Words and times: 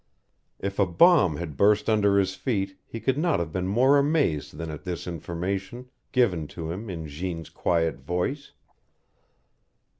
If 0.57 0.79
a 0.79 0.87
bomb 0.87 1.35
had 1.35 1.55
burst 1.55 1.87
under 1.87 2.17
his 2.17 2.33
feet 2.33 2.75
he 2.87 2.99
could 2.99 3.19
not 3.19 3.39
have 3.39 3.51
been 3.51 3.67
more 3.67 3.99
amazed 3.99 4.57
than 4.57 4.71
at 4.71 4.83
this 4.83 5.05
information, 5.05 5.91
given 6.11 6.47
to 6.57 6.71
him 6.71 6.89
in 6.89 7.07
Jeanne's 7.07 7.51
quiet 7.51 7.97
voice. 7.97 8.53